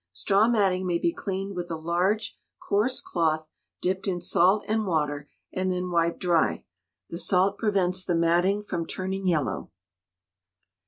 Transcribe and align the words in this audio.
Straw 0.13 0.47
matting 0.47 0.87
may 0.87 0.97
be 0.97 1.13
cleaned 1.13 1.55
with 1.55 1.69
a 1.69 1.75
large 1.75 2.35
coarse 2.57 2.99
cloth 3.01 3.51
dipped 3.83 4.07
in 4.07 4.19
salt 4.19 4.63
and 4.67 4.87
water, 4.87 5.29
and 5.53 5.71
then 5.71 5.91
wiped 5.91 6.17
dry. 6.19 6.63
The 7.11 7.19
salt 7.19 7.59
prevents 7.59 8.03
the 8.03 8.15
matting 8.15 8.63
from 8.63 8.87
turning 8.87 9.27
yellow. 9.27 9.69